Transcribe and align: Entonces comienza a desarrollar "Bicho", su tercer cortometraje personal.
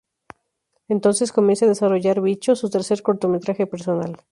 Entonces 0.87 1.31
comienza 1.31 1.65
a 1.65 1.69
desarrollar 1.69 2.21
"Bicho", 2.21 2.55
su 2.55 2.71
tercer 2.71 3.03
cortometraje 3.03 3.67
personal. 3.67 4.17